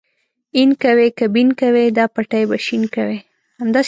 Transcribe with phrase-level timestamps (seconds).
[0.57, 3.17] اين کوې که بېن کوې دا پټی به شين کوې.